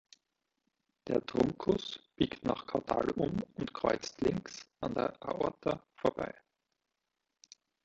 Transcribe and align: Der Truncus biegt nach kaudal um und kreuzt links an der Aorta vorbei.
Der 1.07 1.23
Truncus 1.27 1.99
biegt 2.15 2.43
nach 2.43 2.65
kaudal 2.65 3.11
um 3.11 3.39
und 3.53 3.71
kreuzt 3.71 4.19
links 4.21 4.65
an 4.79 4.95
der 4.95 5.13
Aorta 5.21 5.79
vorbei. 5.93 6.33